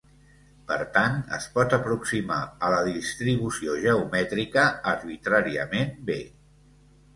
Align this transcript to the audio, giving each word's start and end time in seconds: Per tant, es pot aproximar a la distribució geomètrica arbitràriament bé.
Per 0.69 0.77
tant, 0.93 1.19
es 1.37 1.45
pot 1.57 1.75
aproximar 1.77 2.39
a 2.67 2.71
la 2.77 2.81
distribució 2.89 3.77
geomètrica 3.85 4.67
arbitràriament 4.95 5.97
bé. 6.11 6.21